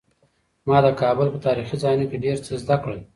ما 0.69 0.77
د 0.85 0.87
کابل 1.01 1.27
په 1.33 1.39
تاریخي 1.47 1.75
ځایونو 1.83 2.05
کې 2.09 2.17
ډېر 2.25 2.37
څه 2.45 2.51
زده 2.63 2.75
کړل. 2.83 2.99